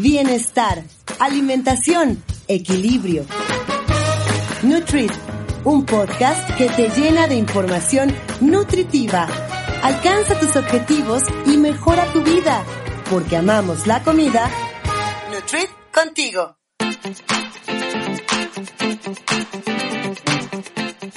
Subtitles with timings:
[0.00, 0.84] Bienestar,
[1.18, 3.26] alimentación, equilibrio.
[4.62, 5.10] Nutrit,
[5.64, 9.26] un podcast que te llena de información nutritiva.
[9.82, 12.64] Alcanza tus objetivos y mejora tu vida,
[13.10, 14.48] porque amamos la comida.
[15.32, 16.56] Nutrit contigo.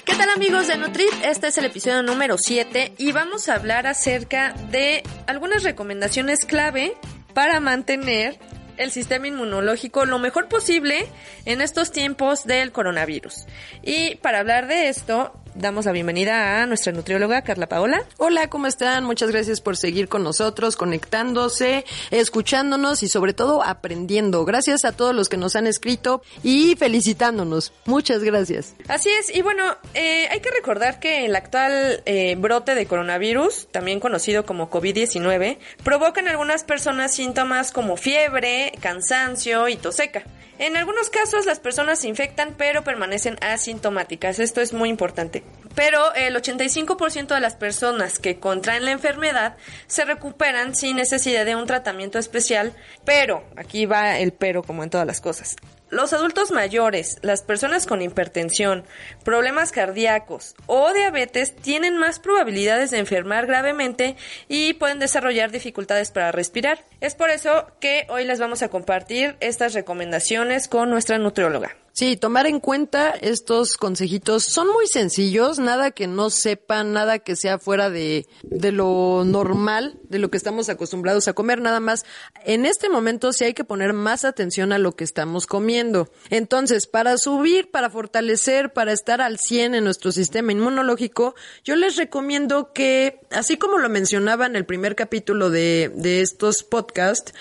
[0.03, 1.13] ¿Qué tal amigos de Nutrit?
[1.23, 6.98] Este es el episodio número 7 y vamos a hablar acerca de algunas recomendaciones clave
[7.35, 8.39] para mantener
[8.81, 11.05] el sistema inmunológico lo mejor posible
[11.45, 13.46] en estos tiempos del coronavirus.
[13.84, 18.04] Y para hablar de esto, damos la bienvenida a nuestra nutrióloga Carla Paola.
[18.18, 19.04] Hola, ¿cómo están?
[19.04, 24.46] Muchas gracias por seguir con nosotros, conectándose, escuchándonos y sobre todo aprendiendo.
[24.46, 27.74] Gracias a todos los que nos han escrito y felicitándonos.
[27.85, 28.76] Muchas gracias.
[28.88, 33.68] Así es, y bueno, eh, hay que recordar que el actual eh, brote de coronavirus,
[33.72, 40.24] también conocido como COVID-19, provoca en algunas personas síntomas como fiebre, cansancio y tos seca.
[40.62, 44.37] En algunos casos las personas se infectan pero permanecen asintomáticas.
[44.37, 45.41] Esto es muy importante.
[45.73, 51.55] Pero el 85% de las personas que contraen la enfermedad se recuperan sin necesidad de
[51.55, 52.73] un tratamiento especial.
[53.04, 55.55] Pero, aquí va el pero como en todas las cosas.
[55.91, 58.85] Los adultos mayores, las personas con hipertensión,
[59.25, 64.16] problemas cardíacos o diabetes tienen más probabilidades de enfermar gravemente
[64.47, 66.85] y pueden desarrollar dificultades para respirar.
[67.01, 71.75] Es por eso que hoy les vamos a compartir estas recomendaciones con nuestra nutrióloga.
[71.94, 77.35] Sí, tomar en cuenta estos consejitos son muy sencillos, nada que no sepan, nada que
[77.35, 82.05] sea fuera de, de lo normal, de lo que estamos acostumbrados a comer, nada más.
[82.45, 86.09] En este momento sí hay que poner más atención a lo que estamos comiendo.
[86.29, 91.35] Entonces, para subir, para fortalecer, para estar al 100 en nuestro sistema inmunológico,
[91.66, 96.63] yo les recomiendo que, así como lo mencionaba en el primer capítulo de, de estos
[96.63, 97.33] podcasts,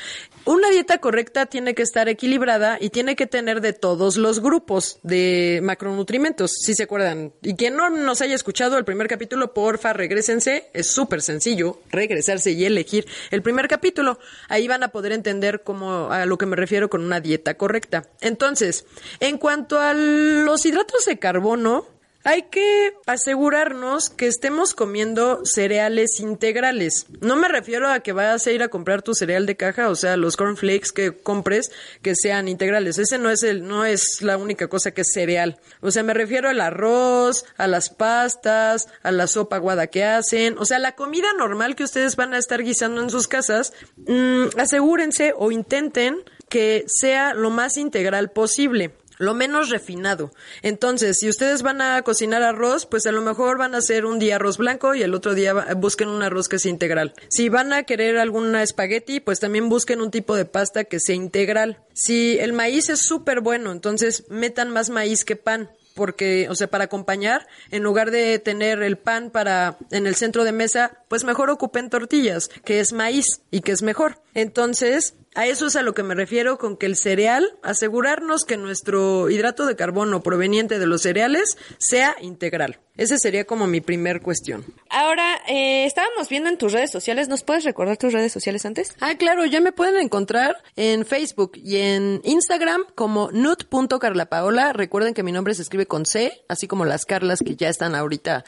[0.45, 4.99] una dieta correcta tiene que estar equilibrada y tiene que tener de todos los grupos
[5.03, 7.33] de macronutrimentos, si se acuerdan.
[7.43, 10.69] Y quien no nos haya escuchado el primer capítulo, porfa, regresense.
[10.73, 14.19] Es súper sencillo regresarse y elegir el primer capítulo.
[14.49, 18.09] Ahí van a poder entender cómo, a lo que me refiero con una dieta correcta.
[18.21, 18.87] Entonces,
[19.21, 27.07] en cuanto a los hidratos de carbono, hay que asegurarnos que estemos comiendo cereales integrales.
[27.21, 29.95] No me refiero a que vayas a ir a comprar tu cereal de caja, o
[29.95, 31.71] sea, los cornflakes que compres
[32.03, 32.99] que sean integrales.
[32.99, 35.59] Ese no es el no es la única cosa que es cereal.
[35.81, 40.59] O sea, me refiero al arroz, a las pastas, a la sopa aguada que hacen,
[40.59, 43.73] o sea, la comida normal que ustedes van a estar guisando en sus casas.
[43.97, 46.19] Mmm, asegúrense o intenten
[46.51, 50.33] que sea lo más integral posible lo menos refinado.
[50.63, 54.19] Entonces, si ustedes van a cocinar arroz, pues a lo mejor van a hacer un
[54.19, 57.13] día arroz blanco y el otro día busquen un arroz que sea integral.
[57.29, 61.15] Si van a querer alguna espagueti, pues también busquen un tipo de pasta que sea
[61.15, 61.85] integral.
[61.93, 66.69] Si el maíz es súper bueno, entonces metan más maíz que pan porque, o sea,
[66.69, 71.25] para acompañar, en lugar de tener el pan para en el centro de mesa, pues
[71.25, 74.23] mejor ocupen tortillas, que es maíz y que es mejor.
[74.33, 78.57] Entonces, a eso es a lo que me refiero con que el cereal, asegurarnos que
[78.57, 82.81] nuestro hidrato de carbono proveniente de los cereales sea integral.
[82.97, 84.63] Esa sería como mi primer cuestión.
[84.91, 88.95] Ahora, eh, estábamos viendo en tus redes sociales, ¿nos puedes recordar tus redes sociales antes?
[89.01, 94.75] Ah, claro, ya me pueden encontrar en Facebook y en Instagram como nut.carlapaola.
[94.75, 97.95] Recuerden que mi nombre se escribe con C, así como las Carlas que ya están
[97.95, 98.45] ahorita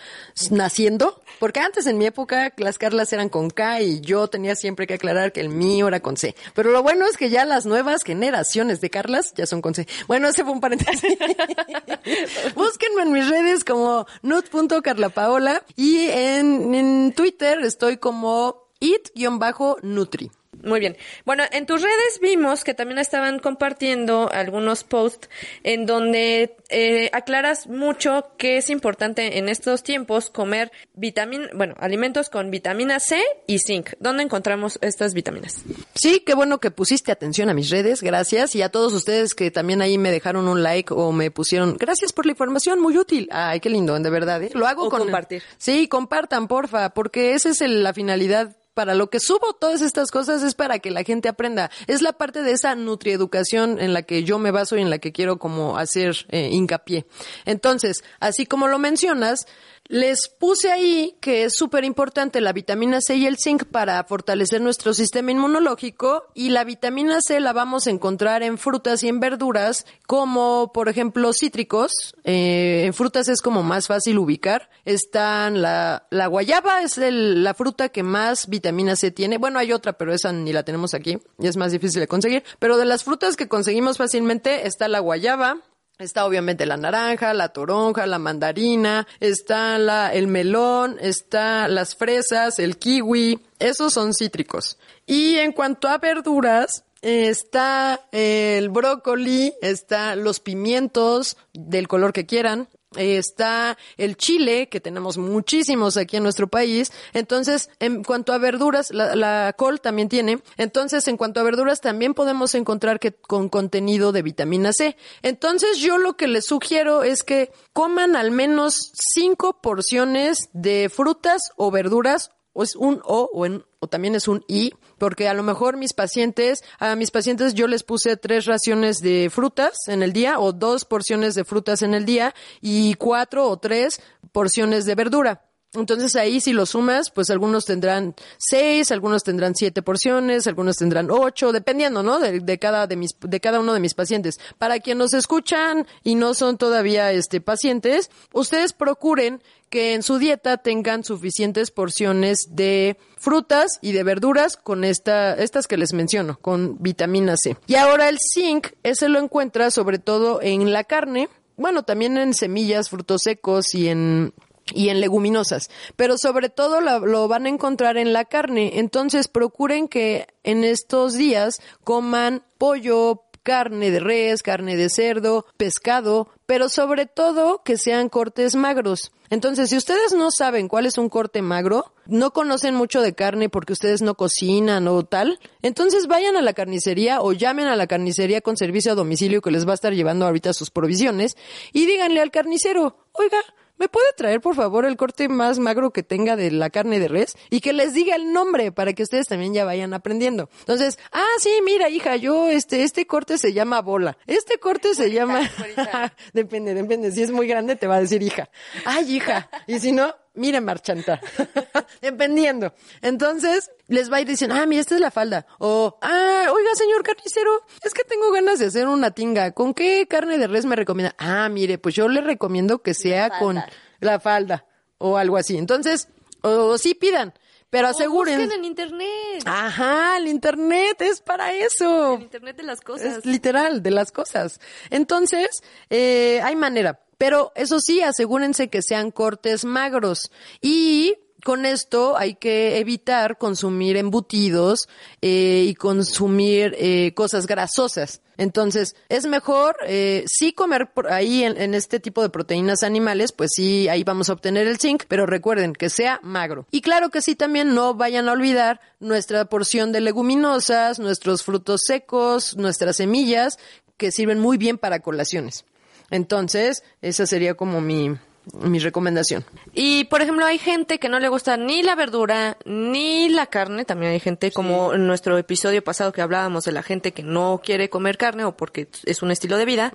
[0.51, 1.23] naciendo.
[1.39, 4.95] Porque antes en mi época las Carlas eran con K y yo tenía siempre que
[4.95, 6.35] aclarar que el mío era con C.
[6.55, 9.87] Pero lo bueno es que ya las nuevas generaciones de Carlas ya son con C.
[10.09, 11.03] Bueno, ese fue un paréntesis.
[12.57, 20.31] Búsquenme en mis redes como nut.carlapaola y en, en Twitter estoy como it-nutri.
[20.63, 20.97] Muy bien.
[21.25, 25.29] Bueno, en tus redes vimos que también estaban compartiendo algunos posts
[25.65, 32.29] en donde eh, aclaras mucho que es importante en estos tiempos comer vitamina, bueno, alimentos
[32.29, 33.91] con vitamina C y zinc.
[33.99, 35.63] ¿Dónde encontramos estas vitaminas?
[35.95, 38.55] Sí, qué bueno que pusiste atención a mis redes, gracias.
[38.55, 42.13] Y a todos ustedes que también ahí me dejaron un like o me pusieron, gracias
[42.13, 43.27] por la información, muy útil.
[43.33, 44.51] Ay, qué lindo, de verdad, ¿eh?
[44.53, 45.01] Lo hago O con...
[45.01, 45.43] compartir.
[45.57, 50.11] Sí, compartan, porfa, porque esa es el- la finalidad para lo que subo todas estas
[50.11, 51.71] cosas es para que la gente aprenda.
[51.87, 54.99] Es la parte de esa nutrieducación en la que yo me baso y en la
[54.99, 57.07] que quiero como hacer eh, hincapié.
[57.45, 59.47] Entonces, así como lo mencionas,
[59.89, 64.61] les puse ahí que es súper importante la vitamina C y el zinc para fortalecer
[64.61, 69.21] nuestro sistema inmunológico y la vitamina C la vamos a encontrar en frutas y en
[69.21, 72.15] verduras como por ejemplo cítricos.
[72.25, 74.71] Eh, en frutas es como más fácil ubicar.
[74.85, 79.39] Están la, la guayaba es la fruta que más vitamina C tiene.
[79.39, 82.45] Bueno, hay otra, pero esa ni la tenemos aquí y es más difícil de conseguir.
[82.59, 85.59] Pero de las frutas que conseguimos fácilmente está la guayaba,
[85.99, 92.59] Está obviamente la naranja, la toronja, la mandarina, está la, el melón, está las fresas,
[92.59, 94.79] el kiwi, esos son cítricos.
[95.07, 102.69] Y en cuanto a verduras, está el brócoli, está los pimientos del color que quieran,
[102.97, 106.93] está el chile, que tenemos muchísimos aquí en nuestro país.
[107.13, 110.41] Entonces, en cuanto a verduras, la, col también tiene.
[110.57, 114.97] Entonces, en cuanto a verduras, también podemos encontrar que con contenido de vitamina C.
[115.23, 121.53] Entonces, yo lo que les sugiero es que coman al menos cinco porciones de frutas
[121.57, 125.43] o verduras o es un O o, o también es un I, porque a lo
[125.43, 130.13] mejor mis pacientes, a mis pacientes yo les puse tres raciones de frutas en el
[130.13, 134.01] día o dos porciones de frutas en el día y cuatro o tres
[134.31, 135.52] porciones de verdura.
[135.75, 141.11] Entonces ahí si lo sumas, pues algunos tendrán seis, algunos tendrán siete porciones, algunos tendrán
[141.11, 142.19] ocho, dependiendo, ¿no?
[142.19, 144.39] De, cada de mis de cada uno de mis pacientes.
[144.59, 150.19] Para quienes nos escuchan y no son todavía este pacientes, ustedes procuren que en su
[150.19, 156.39] dieta tengan suficientes porciones de frutas y de verduras con esta, estas que les menciono,
[156.39, 157.57] con vitamina C.
[157.67, 162.35] Y ahora el zinc, ese lo encuentra sobre todo en la carne, bueno, también en
[162.35, 164.35] semillas, frutos secos y en
[164.73, 168.79] y en leguminosas, pero sobre todo lo, van a encontrar en la carne.
[168.79, 176.29] Entonces procuren que en estos días coman pollo, carne de res, carne de cerdo, pescado,
[176.47, 179.13] pero sobre todo que sean cortes magros.
[179.31, 183.49] Entonces, si ustedes no saben cuál es un corte magro, no conocen mucho de carne
[183.49, 187.87] porque ustedes no cocinan o tal, entonces vayan a la carnicería o llamen a la
[187.87, 191.39] carnicería con servicio a domicilio que les va a estar llevando ahorita sus provisiones
[191.73, 193.39] y díganle al carnicero, oiga,
[193.83, 197.09] ¿Me puede traer, por favor, el corte más magro que tenga de la carne de
[197.09, 197.37] res?
[197.51, 200.49] Y que les diga el nombre para que ustedes también ya vayan aprendiendo.
[200.61, 204.17] Entonces, ah, sí, mira, hija, yo, este, este corte se llama bola.
[204.29, 205.51] Este corte se llama...
[206.33, 207.11] depende, depende.
[207.11, 208.51] Si es muy grande, te va a decir hija.
[208.85, 209.51] Ay, hija.
[209.67, 211.21] Y si no, mire, marchanta.
[212.03, 212.75] Dependiendo.
[213.01, 215.47] Entonces, les va a ir diciendo, ah, mira, esta es la falda.
[215.59, 217.51] O, ah, oiga, señor carnicero,
[217.83, 219.53] es que tengo ganas de hacer una tinga.
[219.53, 221.15] ¿Con qué carne de res me recomienda?
[221.19, 223.63] Ah, mire, pues yo le recomiendo que sea con
[224.01, 224.67] la falda
[224.99, 225.57] o algo así.
[225.57, 226.09] Entonces,
[226.43, 227.35] o, sí pidan,
[227.71, 228.45] pero asegúrense.
[228.45, 229.43] Busquen en internet.
[229.45, 232.15] Ajá, el internet es para eso.
[232.17, 233.19] El internet de las cosas.
[233.19, 234.61] Es literal, de las cosas.
[234.91, 237.01] Entonces, eh, hay manera.
[237.23, 240.33] Pero eso sí, asegúrense que sean cortes magros.
[240.61, 241.15] Y
[241.45, 244.89] con esto hay que evitar consumir embutidos
[245.21, 248.23] eh, y consumir eh, cosas grasosas.
[248.39, 253.31] Entonces, es mejor eh, sí comer por ahí en, en este tipo de proteínas animales,
[253.31, 256.67] pues sí, ahí vamos a obtener el zinc, pero recuerden que sea magro.
[256.73, 261.83] Y claro que sí, también no vayan a olvidar nuestra porción de leguminosas, nuestros frutos
[261.87, 263.61] secos, nuestras semillas,
[263.97, 265.65] que sirven muy bien para colaciones.
[266.13, 268.17] Entonces, esa sería como mi,
[268.61, 269.45] mi recomendación.
[269.73, 273.85] Y, por ejemplo, hay gente que no le gusta ni la verdura ni la carne.
[273.85, 277.61] También hay gente, como en nuestro episodio pasado que hablábamos de la gente que no
[277.65, 279.93] quiere comer carne o porque es un estilo de vida.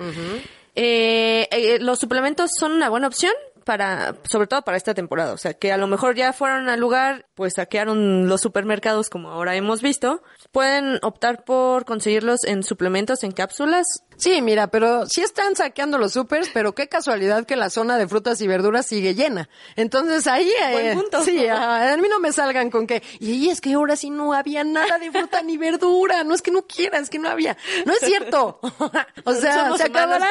[0.75, 3.33] Eh, eh, los suplementos son una buena opción
[3.67, 5.33] para, sobre todo para esta temporada.
[5.33, 9.29] O sea, que a lo mejor ya fueron al lugar, pues saquearon los supermercados como
[9.29, 10.23] ahora hemos visto.
[10.53, 13.85] Pueden optar por conseguirlos en suplementos, en cápsulas.
[14.17, 18.07] Sí, mira, pero sí están saqueando los supers, pero qué casualidad que la zona de
[18.07, 19.47] frutas y verduras sigue llena.
[19.75, 21.23] Entonces ahí, Buen eh, punto.
[21.23, 24.33] sí, ajá, a mí no me salgan con que, y es que ahora sí no
[24.33, 27.57] había nada de fruta ni verdura, no es que no quieras, es que no había.
[27.85, 28.59] No es cierto.
[29.23, 30.27] o sea, Somos se acabará,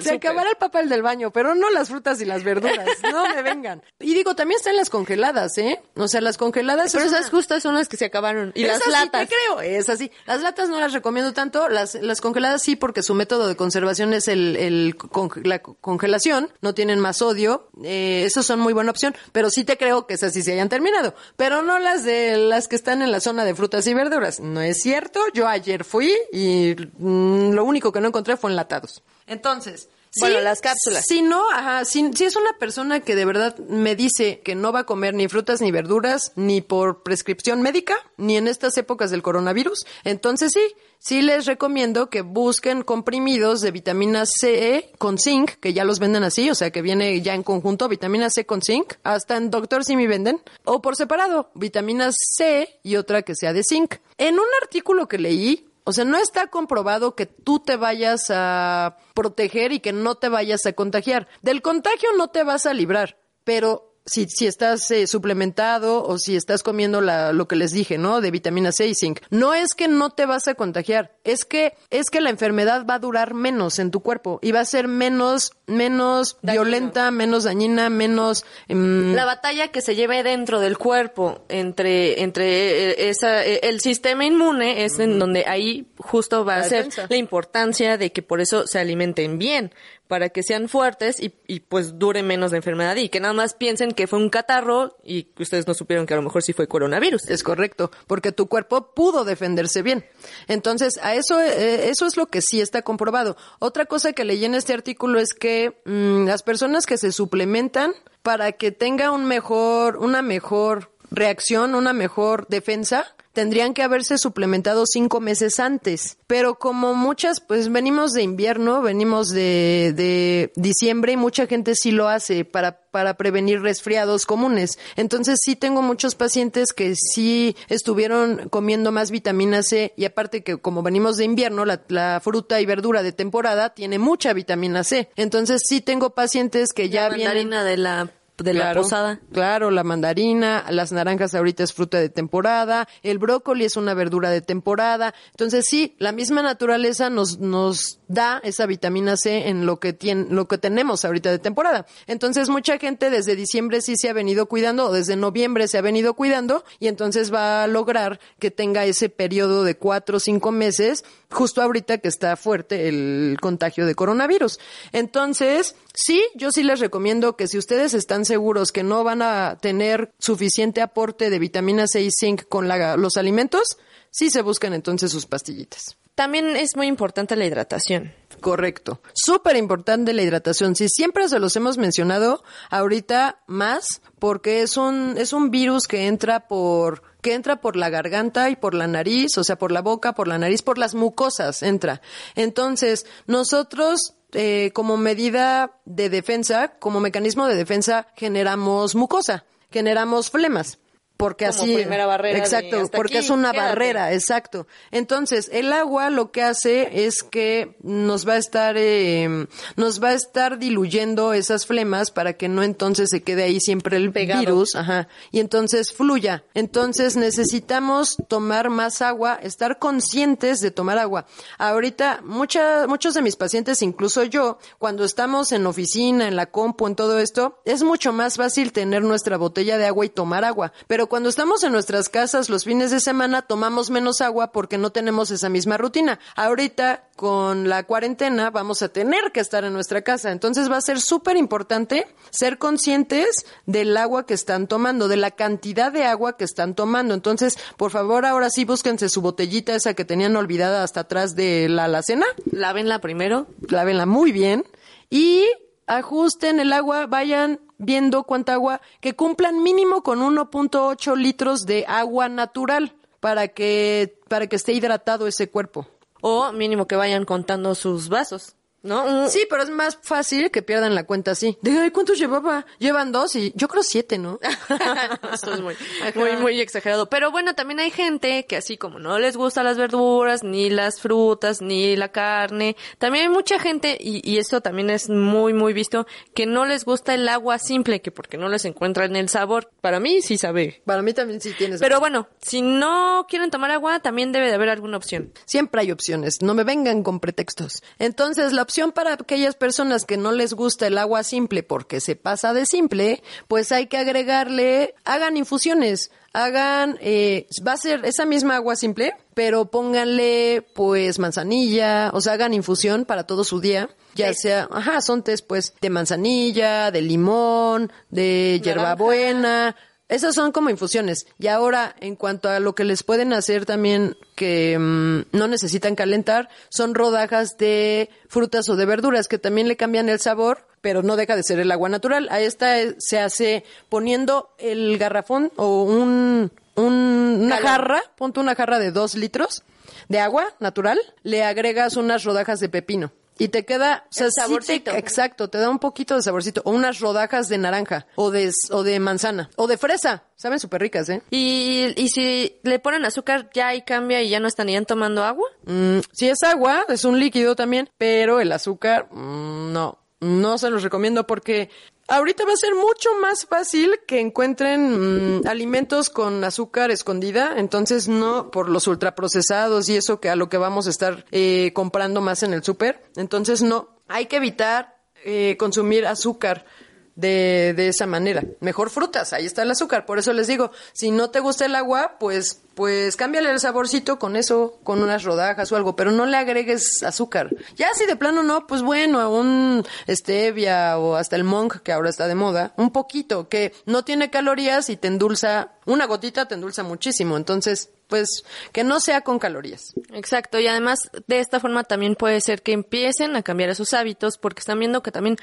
[0.00, 3.40] se acabará el papel del baño, pero no las frutas y las verduras, no me
[3.42, 3.82] vengan.
[3.98, 5.80] Y digo, también están las congeladas, ¿eh?
[5.96, 8.52] O sea, las congeladas Pero es esas una- justas son las que se acabaron.
[8.54, 9.22] Y las latas.
[9.22, 10.10] Sí te creo, es así.
[10.26, 14.14] Las latas no las recomiendo tanto, las, las congeladas sí, porque su método de conservación
[14.14, 14.96] es el,
[15.44, 19.76] la congelación, no tienen más sodio, eh, esas son muy buena opción, pero sí te
[19.78, 23.12] creo que esas sí se hayan terminado, pero no las de las que están en
[23.12, 24.40] la zona de frutas y verduras.
[24.40, 29.04] No es cierto, yo ayer fui y mm, lo único que no encontré fue enlatados.
[29.28, 29.88] Entonces,
[30.20, 31.06] Bueno, las cápsulas.
[31.06, 34.70] Si no, ajá, si, si es una persona que de verdad me dice que no
[34.70, 39.10] va a comer ni frutas ni verduras, ni por prescripción médica, ni en estas épocas
[39.10, 40.60] del coronavirus, entonces sí,
[40.98, 46.24] sí les recomiendo que busquen comprimidos de vitamina C con zinc, que ya los venden
[46.24, 49.82] así, o sea que viene ya en conjunto vitamina C con zinc, hasta en Doctor
[49.82, 53.94] Simi venden, o por separado, vitamina C y otra que sea de zinc.
[54.18, 58.96] En un artículo que leí, o sea, no está comprobado que tú te vayas a
[59.14, 61.28] proteger y que no te vayas a contagiar.
[61.42, 66.36] Del contagio no te vas a librar, pero si, si estás eh, suplementado o si
[66.36, 68.20] estás comiendo lo que les dije, ¿no?
[68.20, 69.20] De vitamina C y zinc.
[69.30, 72.94] No es que no te vas a contagiar, es que, es que la enfermedad va
[72.94, 77.90] a durar menos en tu cuerpo y va a ser menos, menos violenta, menos dañina,
[77.90, 78.44] menos...
[78.68, 83.80] em, La batalla que se lleve dentro del cuerpo entre, entre eh, esa, eh, el
[83.80, 87.06] sistema inmune es en donde ahí justo va La a ser defensa.
[87.08, 89.72] la importancia de que por eso se alimenten bien,
[90.08, 93.54] para que sean fuertes y, y pues dure menos la enfermedad y que nada más
[93.54, 96.52] piensen que fue un catarro y que ustedes no supieron que a lo mejor sí
[96.52, 97.30] fue coronavirus.
[97.30, 100.04] Es correcto, porque tu cuerpo pudo defenderse bien.
[100.48, 103.38] Entonces, a eso, eh, eso es lo que sí está comprobado.
[103.58, 107.92] Otra cosa que leí en este artículo es que mm, las personas que se suplementan
[108.22, 114.86] para que tenga un mejor, una mejor reacción, una mejor defensa, tendrían que haberse suplementado
[114.86, 116.18] cinco meses antes.
[116.26, 121.90] Pero como muchas, pues venimos de invierno, venimos de, de diciembre y mucha gente sí
[121.90, 124.78] lo hace para, para prevenir resfriados comunes.
[124.96, 130.58] Entonces sí tengo muchos pacientes que sí estuvieron comiendo más vitamina C y aparte que
[130.58, 135.08] como venimos de invierno, la, la fruta y verdura de temporada tiene mucha vitamina C.
[135.16, 139.20] Entonces sí tengo pacientes que ya la vienen de la, de la Claro, posada.
[139.32, 144.30] Claro, la mandarina, las naranjas ahorita es fruta de temporada, el brócoli es una verdura
[144.30, 145.14] de temporada.
[145.30, 150.26] Entonces sí, la misma naturaleza nos, nos da esa vitamina C en lo que tiene,
[150.28, 151.86] lo que tenemos ahorita de temporada.
[152.06, 155.80] Entonces mucha gente desde diciembre sí se ha venido cuidando, o desde noviembre se ha
[155.80, 160.52] venido cuidando, y entonces va a lograr que tenga ese periodo de cuatro o cinco
[160.52, 164.60] meses, justo ahorita que está fuerte el contagio de coronavirus.
[164.92, 169.56] Entonces, sí, yo sí les recomiendo que si ustedes están seguros que no van a
[169.60, 173.78] tener suficiente aporte de vitamina C y zinc con los alimentos,
[174.10, 175.96] sí se buscan entonces sus pastillitas.
[176.14, 178.12] También es muy importante la hidratación.
[178.40, 179.00] Correcto.
[179.14, 180.76] Súper importante la hidratación.
[180.76, 186.06] Si siempre se los hemos mencionado, ahorita más, porque es un, es un virus que
[186.06, 189.80] entra por, que entra por la garganta y por la nariz, o sea, por la
[189.80, 192.02] boca, por la nariz, por las mucosas, entra.
[192.34, 200.78] Entonces, nosotros, eh, como medida de defensa, como mecanismo de defensa, generamos mucosa, generamos flemas.
[201.22, 201.74] Porque Como así.
[201.76, 203.68] primera barrera Exacto, porque aquí, es una quédate.
[203.68, 204.66] barrera, exacto.
[204.90, 210.08] Entonces, el agua lo que hace es que nos va a estar, eh, nos va
[210.08, 214.40] a estar diluyendo esas flemas para que no entonces se quede ahí siempre el Pegado.
[214.40, 216.42] virus, ajá, y entonces fluya.
[216.54, 221.26] Entonces necesitamos tomar más agua, estar conscientes de tomar agua.
[221.56, 226.88] Ahorita, mucha, muchos de mis pacientes, incluso yo, cuando estamos en oficina, en la compu,
[226.88, 230.72] en todo esto, es mucho más fácil tener nuestra botella de agua y tomar agua.
[230.88, 234.92] Pero cuando estamos en nuestras casas los fines de semana, tomamos menos agua porque no
[234.92, 236.18] tenemos esa misma rutina.
[236.36, 240.32] Ahorita, con la cuarentena, vamos a tener que estar en nuestra casa.
[240.32, 245.32] Entonces va a ser súper importante ser conscientes del agua que están tomando, de la
[245.32, 247.12] cantidad de agua que están tomando.
[247.12, 251.68] Entonces, por favor, ahora sí búsquense su botellita esa que tenían olvidada hasta atrás de
[251.68, 253.48] la alacena Lávenla primero.
[253.68, 254.64] lávenla muy bien
[255.10, 255.44] y
[255.86, 262.28] ajusten el agua, vayan viendo cuánta agua, que cumplan mínimo con 1.8 litros de agua
[262.28, 265.86] natural para que, para que esté hidratado ese cuerpo.
[266.20, 269.28] O mínimo que vayan contando sus vasos, ¿no?
[269.28, 271.56] Sí, pero es más fácil que pierdan la cuenta así.
[271.62, 272.66] De, ay, ¿cuántos llevaba?
[272.78, 274.38] Llevan dos y yo creo siete, ¿no?
[275.32, 275.74] Esto es muy,
[276.14, 277.08] muy, muy exagerado.
[277.08, 281.00] Pero bueno, también hay gente que así como no les gustan las verduras, ni las
[281.00, 285.72] frutas, ni la carne, también hay mucha gente, y, y eso también es muy, muy
[285.72, 289.70] visto, que no les gusta el agua simple, que porque no les encuentran el sabor.
[289.80, 290.82] Para mí sí sabe.
[290.84, 291.80] Para mí también sí tienes.
[291.80, 295.32] Pero bueno, si no quieren tomar agua, también debe de haber alguna opción.
[295.46, 297.82] Siempre hay opciones, no me vengan con pretextos.
[297.98, 302.16] Entonces, la opción para aquellas personas que no les gusta el agua simple porque se
[302.16, 308.24] pasa de simple, pues hay que agregarle, hagan infusiones, hagan, eh, va a ser esa
[308.24, 313.90] misma agua simple, pero pónganle pues manzanilla, o sea, hagan infusión para todo su día.
[314.14, 319.76] Ya sea, ajá, son tés pues de manzanilla, de limón, de hierbabuena,
[320.12, 321.26] Esas son como infusiones.
[321.38, 325.94] Y ahora, en cuanto a lo que les pueden hacer también que mm, no necesitan
[325.94, 331.02] calentar, son rodajas de frutas o de verduras que también le cambian el sabor, pero
[331.02, 332.28] no deja de ser el agua natural.
[332.30, 338.54] A esta eh, se hace poniendo el garrafón o un, un- una jarra, ponte una
[338.54, 339.62] jarra de dos litros
[340.08, 343.12] de agua natural, le agregas unas rodajas de pepino.
[343.38, 344.90] Y te queda, o sea, sí te- saborcito.
[344.92, 346.62] exacto, te da un poquito de saborcito.
[346.64, 350.24] O unas rodajas de naranja, o de, o de manzana, o de fresa.
[350.36, 351.22] Saben súper ricas, ¿eh?
[351.30, 355.48] Y, y si le ponen azúcar ya ahí cambia y ya no estarían tomando agua.
[355.64, 360.70] Mm, sí es agua, es un líquido también, pero el azúcar, mm, no, no se
[360.70, 361.70] los recomiendo porque
[362.12, 368.06] ahorita va a ser mucho más fácil que encuentren mm, alimentos con azúcar escondida, entonces
[368.06, 372.20] no por los ultraprocesados y eso que a lo que vamos a estar eh, comprando
[372.20, 376.66] más en el súper, entonces no, hay que evitar eh, consumir azúcar
[377.14, 378.44] de, de esa manera.
[378.60, 380.06] Mejor frutas, ahí está el azúcar.
[380.06, 384.18] Por eso les digo, si no te gusta el agua, pues, pues cámbiale el saborcito
[384.18, 387.50] con eso, con unas rodajas o algo, pero no le agregues azúcar.
[387.76, 391.92] Ya si de plano no, pues bueno, a un stevia o hasta el monk que
[391.92, 396.48] ahora está de moda, un poquito, que no tiene calorías y te endulza, una gotita
[396.48, 397.36] te endulza muchísimo.
[397.36, 399.94] Entonces, pues que no sea con calorías.
[400.12, 404.36] Exacto, y además de esta forma también puede ser que empiecen a cambiar sus hábitos
[404.36, 405.38] porque están viendo que también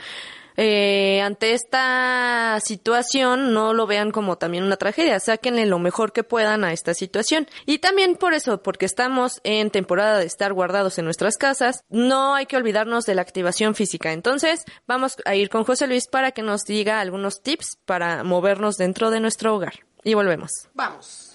[0.61, 6.25] eh, ante esta situación no lo vean como también una tragedia, sáquenle lo mejor que
[6.25, 7.47] puedan a esta situación.
[7.65, 12.35] Y también por eso, porque estamos en temporada de estar guardados en nuestras casas, no
[12.35, 14.11] hay que olvidarnos de la activación física.
[14.11, 18.75] Entonces, vamos a ir con José Luis para que nos diga algunos tips para movernos
[18.75, 19.75] dentro de nuestro hogar.
[20.03, 20.51] Y volvemos.
[20.73, 21.31] Vamos.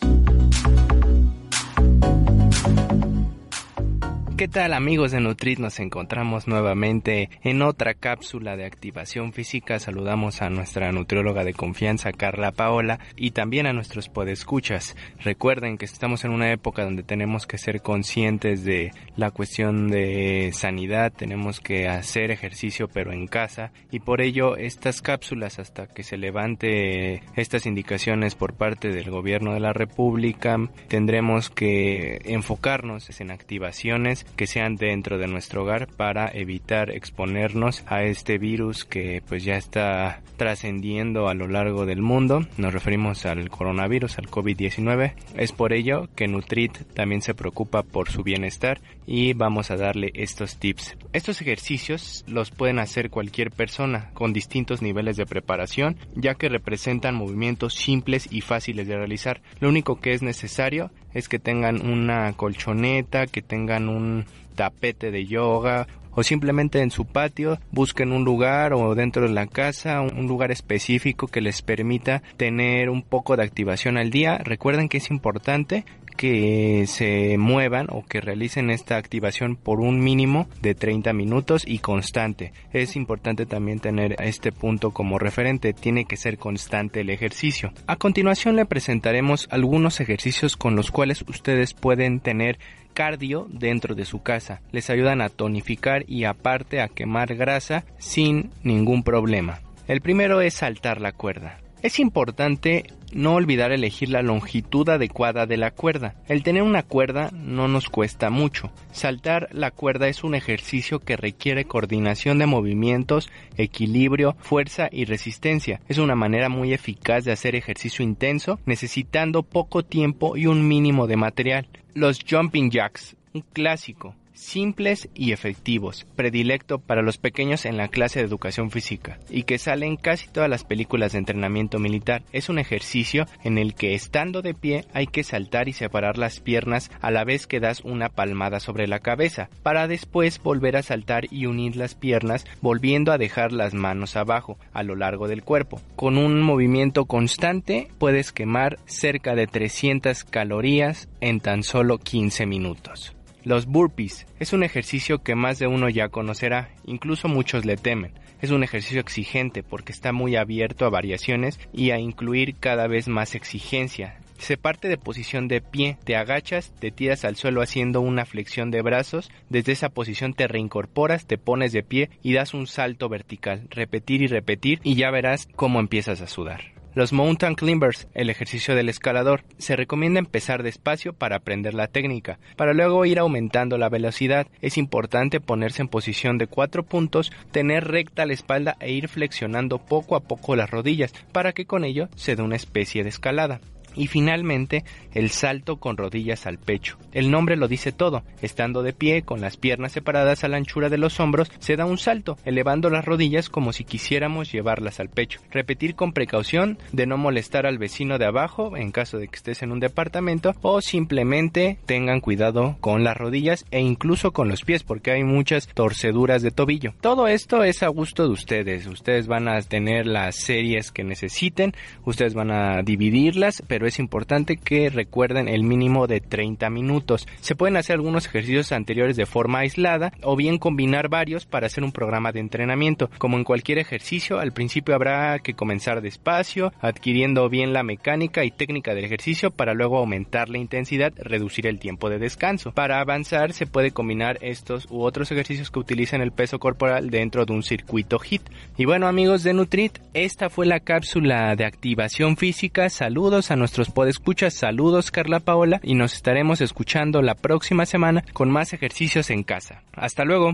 [4.36, 5.60] ¿Qué tal amigos de Nutrit?
[5.60, 9.78] Nos encontramos nuevamente en otra cápsula de activación física.
[9.78, 14.96] Saludamos a nuestra nutrióloga de confianza, Carla Paola, y también a nuestros podescuchas.
[15.20, 20.50] Recuerden que estamos en una época donde tenemos que ser conscientes de la cuestión de
[20.52, 26.02] sanidad, tenemos que hacer ejercicio pero en casa y por ello estas cápsulas hasta que
[26.02, 33.30] se levante estas indicaciones por parte del gobierno de la República tendremos que enfocarnos en
[33.30, 39.44] activaciones que sean dentro de nuestro hogar para evitar exponernos a este virus que pues
[39.44, 42.46] ya está trascendiendo a lo largo del mundo.
[42.56, 45.14] Nos referimos al coronavirus, al COVID-19.
[45.36, 50.10] Es por ello que Nutrit también se preocupa por su bienestar y vamos a darle
[50.14, 50.96] estos tips.
[51.12, 57.14] Estos ejercicios los pueden hacer cualquier persona con distintos niveles de preparación ya que representan
[57.14, 59.42] movimientos simples y fáciles de realizar.
[59.60, 65.26] Lo único que es necesario es que tengan una colchoneta, que tengan un tapete de
[65.26, 70.26] yoga o simplemente en su patio busquen un lugar o dentro de la casa un
[70.26, 74.38] lugar específico que les permita tener un poco de activación al día.
[74.38, 75.84] Recuerden que es importante
[76.16, 81.78] que se muevan o que realicen esta activación por un mínimo de 30 minutos y
[81.78, 82.52] constante.
[82.72, 87.72] Es importante también tener este punto como referente, tiene que ser constante el ejercicio.
[87.86, 92.58] A continuación le presentaremos algunos ejercicios con los cuales ustedes pueden tener
[92.94, 94.62] cardio dentro de su casa.
[94.72, 99.60] Les ayudan a tonificar y aparte a quemar grasa sin ningún problema.
[99.86, 101.58] El primero es saltar la cuerda.
[101.82, 106.14] Es importante no olvidar elegir la longitud adecuada de la cuerda.
[106.28, 108.70] El tener una cuerda no nos cuesta mucho.
[108.92, 115.80] Saltar la cuerda es un ejercicio que requiere coordinación de movimientos, equilibrio, fuerza y resistencia.
[115.88, 121.06] Es una manera muy eficaz de hacer ejercicio intenso, necesitando poco tiempo y un mínimo
[121.06, 121.68] de material.
[121.94, 128.18] Los jumping jacks, un clásico simples y efectivos, predilecto para los pequeños en la clase
[128.18, 132.22] de educación física, y que sale en casi todas las películas de entrenamiento militar.
[132.32, 136.40] Es un ejercicio en el que estando de pie hay que saltar y separar las
[136.40, 140.82] piernas a la vez que das una palmada sobre la cabeza, para después volver a
[140.82, 145.42] saltar y unir las piernas, volviendo a dejar las manos abajo a lo largo del
[145.42, 145.80] cuerpo.
[145.96, 153.14] Con un movimiento constante puedes quemar cerca de 300 calorías en tan solo 15 minutos.
[153.44, 158.12] Los burpees es un ejercicio que más de uno ya conocerá, incluso muchos le temen.
[158.40, 163.06] Es un ejercicio exigente porque está muy abierto a variaciones y a incluir cada vez
[163.06, 164.18] más exigencia.
[164.38, 168.70] Se parte de posición de pie, te agachas, te tiras al suelo haciendo una flexión
[168.70, 173.10] de brazos, desde esa posición te reincorporas, te pones de pie y das un salto
[173.10, 176.73] vertical, repetir y repetir y ya verás cómo empiezas a sudar.
[176.94, 182.38] Los mountain climbers, el ejercicio del escalador, se recomienda empezar despacio para aprender la técnica,
[182.54, 184.46] para luego ir aumentando la velocidad.
[184.60, 189.78] Es importante ponerse en posición de cuatro puntos, tener recta la espalda e ir flexionando
[189.78, 193.60] poco a poco las rodillas, para que con ello se dé una especie de escalada.
[193.94, 196.98] Y finalmente, el salto con rodillas al pecho.
[197.12, 198.22] El nombre lo dice todo.
[198.42, 201.84] Estando de pie, con las piernas separadas a la anchura de los hombros, se da
[201.84, 205.40] un salto, elevando las rodillas como si quisiéramos llevarlas al pecho.
[205.50, 209.62] Repetir con precaución de no molestar al vecino de abajo en caso de que estés
[209.62, 214.82] en un departamento o simplemente tengan cuidado con las rodillas e incluso con los pies
[214.82, 216.94] porque hay muchas torceduras de tobillo.
[217.00, 218.86] Todo esto es a gusto de ustedes.
[218.86, 221.72] Ustedes van a tener las series que necesiten,
[222.04, 227.26] ustedes van a dividirlas, pero es importante que recuerden el mínimo de 30 minutos.
[227.40, 231.84] Se pueden hacer algunos ejercicios anteriores de forma aislada o bien combinar varios para hacer
[231.84, 233.10] un programa de entrenamiento.
[233.18, 238.50] Como en cualquier ejercicio, al principio habrá que comenzar despacio, adquiriendo bien la mecánica y
[238.50, 242.72] técnica del ejercicio para luego aumentar la intensidad, reducir el tiempo de descanso.
[242.72, 247.44] Para avanzar se puede combinar estos u otros ejercicios que utilicen el peso corporal dentro
[247.44, 248.42] de un circuito HIT.
[248.76, 252.88] Y bueno amigos de Nutrit, esta fue la cápsula de activación física.
[252.88, 254.54] Saludos a nuestros nuestros podescuchas.
[254.54, 259.82] Saludos Carla Paola y nos estaremos escuchando la próxima semana con más ejercicios en casa.
[259.94, 260.52] Hasta luego.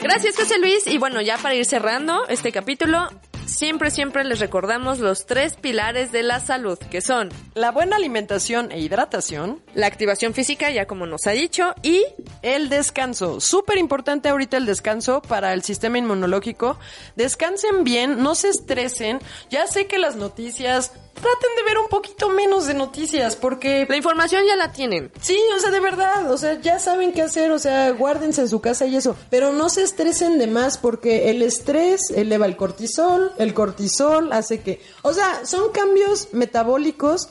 [0.00, 3.08] Gracias José Luis y bueno ya para ir cerrando este capítulo
[3.50, 8.70] siempre, siempre les recordamos los tres pilares de la salud, que son la buena alimentación
[8.72, 12.04] e hidratación, la activación física, ya como nos ha dicho, y
[12.42, 13.40] el descanso.
[13.40, 16.78] Súper importante ahorita el descanso para el sistema inmunológico.
[17.16, 19.20] Descansen bien, no se estresen.
[19.50, 23.96] Ya sé que las noticias traten de ver un poquito menos de noticias porque la
[23.96, 25.10] información ya la tienen.
[25.20, 28.48] Sí, o sea, de verdad, o sea, ya saben qué hacer, o sea, guárdense en
[28.48, 32.56] su casa y eso, pero no se estresen de más porque el estrés eleva el
[32.56, 37.28] cortisol, el cortisol hace que, o sea, son cambios metabólicos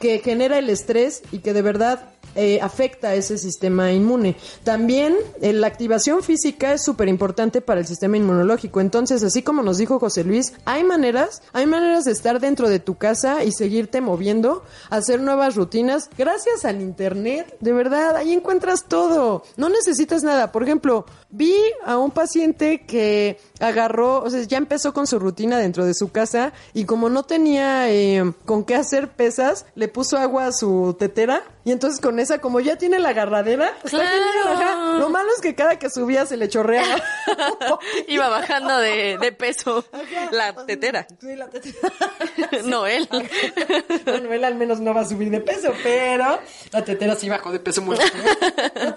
[0.00, 4.36] que genera el estrés y que de verdad eh, afecta ese sistema inmune.
[4.64, 8.80] También eh, la activación física es súper importante para el sistema inmunológico.
[8.80, 12.80] Entonces, así como nos dijo José Luis, hay maneras, hay maneras de estar dentro de
[12.80, 16.10] tu casa y seguirte moviendo, hacer nuevas rutinas.
[16.16, 19.42] Gracias al Internet, de verdad, ahí encuentras todo.
[19.56, 20.52] No necesitas nada.
[20.52, 25.58] Por ejemplo, vi a un paciente que agarró, o sea, ya empezó con su rutina
[25.58, 30.18] dentro de su casa y como no tenía eh, con qué hacer pesas, le puso
[30.18, 34.98] agua a su tetera y entonces con esa, como ya tiene la agarradera, claro.
[34.98, 36.96] Lo malo es que cada que subía se le chorreaba.
[38.08, 39.84] Iba bajando de, de peso
[40.32, 41.06] la tetera.
[41.20, 41.90] Sí, la tetera.
[42.64, 43.08] no, él.
[44.04, 46.38] bueno, él al menos no va a subir de peso, pero
[46.72, 47.96] la tetera sí bajó de peso muy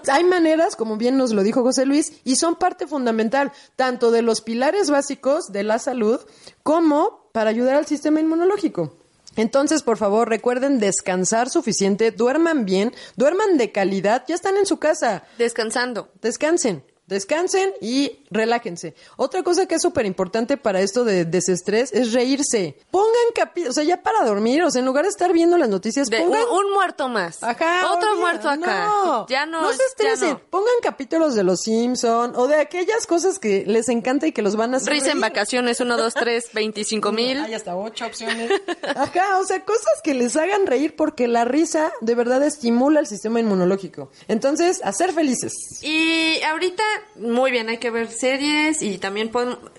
[0.07, 4.21] Hay maneras, como bien nos lo dijo José Luis, y son parte fundamental tanto de
[4.21, 6.19] los pilares básicos de la salud
[6.63, 8.97] como para ayudar al sistema inmunológico.
[9.35, 14.77] Entonces, por favor, recuerden descansar suficiente, duerman bien, duerman de calidad, ya están en su
[14.77, 15.23] casa.
[15.37, 16.11] Descansando.
[16.21, 16.83] Descansen.
[17.07, 18.95] Descansen y relájense.
[19.17, 22.77] Otra cosa que es súper importante para esto de desestrés es reírse.
[22.91, 25.67] Pongan capítulos, o sea, ya para dormir, o sea, en lugar de estar viendo las
[25.67, 26.43] noticias, pongan...
[26.49, 27.43] un, muerto más.
[27.43, 27.91] Ajá.
[27.91, 28.85] Otro muerto acá.
[28.85, 29.61] No, ya no.
[29.61, 30.39] No se estresen.
[30.49, 34.55] Pongan capítulos de Los Simpson o de aquellas cosas que les encanta y que los
[34.55, 37.37] van a hacer Risa en vacaciones, uno, dos, tres, veinticinco mil.
[37.39, 38.49] Hay hasta ocho opciones.
[38.95, 43.07] Ajá, o sea, cosas que les hagan reír porque la risa de verdad estimula el
[43.07, 44.09] sistema inmunológico.
[44.27, 45.53] Entonces, a ser felices.
[45.81, 46.83] Y ahorita
[47.15, 49.31] muy bien, hay que ver series y también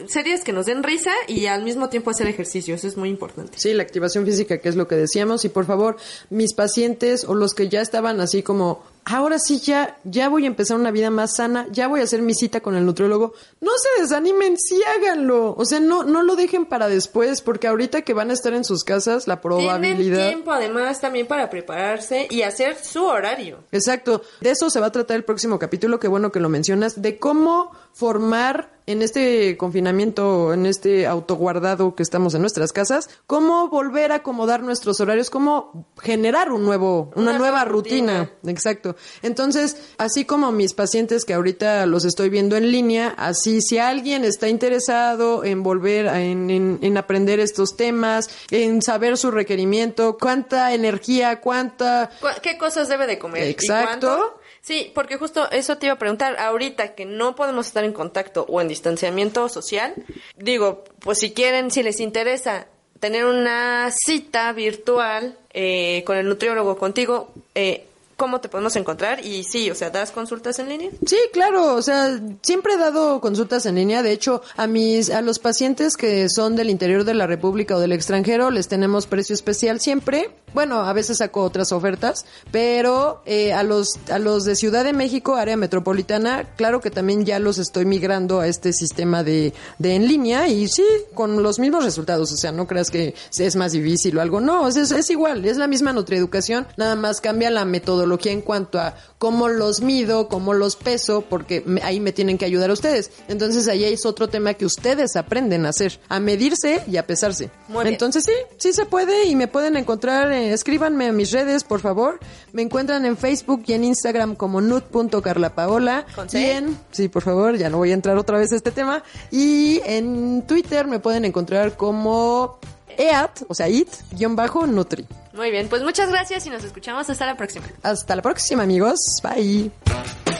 [0.07, 3.59] series que nos den risa y al mismo tiempo hacer ejercicio, eso es muy importante.
[3.59, 5.97] Sí, la activación física, que es lo que decíamos, y por favor,
[6.31, 10.47] mis pacientes o los que ya estaban así como ahora sí ya, ya voy a
[10.47, 13.35] empezar una vida más sana, ya voy a hacer mi cita con el nutriólogo.
[13.61, 15.55] No se desanimen, sí háganlo.
[15.57, 18.65] O sea, no, no lo dejen para después, porque ahorita que van a estar en
[18.65, 20.17] sus casas, la probabilidad.
[20.17, 23.59] Tienen tiempo además también para prepararse y hacer su horario.
[23.73, 24.23] Exacto.
[24.41, 27.19] De eso se va a tratar el próximo capítulo, qué bueno que lo mencionas, de
[27.19, 34.13] cómo formar en este confinamiento, en este autoguardado que estamos en nuestras casas, cómo volver
[34.13, 38.31] a acomodar nuestros horarios, cómo generar un nuevo, una, nueva, rutina.
[38.47, 38.97] Exacto.
[39.23, 44.25] Entonces, así como mis pacientes que ahorita los estoy viendo en línea, así si alguien
[44.25, 50.75] está interesado en volver a, en, en, aprender estos temas, en saber su requerimiento, cuánta
[50.75, 52.11] energía, cuánta...
[52.43, 53.45] ¿Qué cosas debe de comer?
[53.45, 54.39] Exacto.
[54.65, 56.39] Sí, porque justo eso te iba a preguntar.
[56.39, 59.95] Ahorita que no podemos estar en contacto o en distanciamiento social,
[60.39, 62.67] digo, pues si quieren, si les interesa
[62.99, 67.85] tener una cita virtual eh, con el nutriólogo contigo, eh,
[68.17, 70.91] cómo te podemos encontrar y sí, o sea, ¿das consultas en línea?
[71.07, 74.03] Sí, claro, o sea, siempre he dado consultas en línea.
[74.03, 77.81] De hecho, a mis, a los pacientes que son del interior de la República o
[77.81, 80.31] del extranjero les tenemos precio especial siempre.
[80.53, 84.93] Bueno, a veces saco otras ofertas, pero eh, a los, a los de Ciudad de
[84.93, 89.97] México, área metropolitana, claro que también ya los estoy migrando a este sistema de, de
[89.97, 92.31] en línea y sí, con los mismos resultados.
[92.31, 94.41] O sea, no creas que es más difícil o algo.
[94.41, 98.79] No, es, es igual, es la misma nutrieducación, nada más cambia la metodología en cuanto
[98.79, 103.11] a cómo los mido, cómo los peso, porque ahí me tienen que ayudar a ustedes.
[103.29, 107.51] Entonces ahí es otro tema que ustedes aprenden a hacer, a medirse y a pesarse.
[107.85, 111.81] Entonces sí, sí se puede y me pueden encontrar, eh, escríbanme a mis redes, por
[111.81, 112.19] favor.
[112.53, 116.07] Me encuentran en Facebook y en Instagram como nut.carlapaola.
[116.15, 118.71] ¿Con y en, sí, por favor, ya no voy a entrar otra vez a este
[118.71, 119.03] tema.
[119.31, 122.59] Y en Twitter me pueden encontrar como
[122.99, 125.07] EAT, o sea, IT-Nutri.
[125.33, 127.67] Muy bien, pues muchas gracias y nos escuchamos hasta la próxima.
[127.83, 129.21] Hasta la próxima, amigos.
[129.23, 129.71] Bye.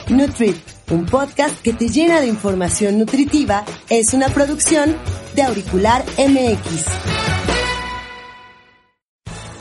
[0.07, 0.57] Nutrit,
[0.91, 4.95] un podcast que te llena de información nutritiva, es una producción
[5.33, 7.54] de Auricular MX.